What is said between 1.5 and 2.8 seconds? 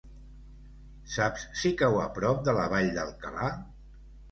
si cau a prop de la